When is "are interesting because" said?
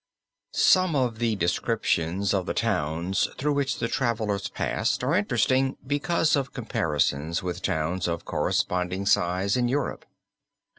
5.03-6.35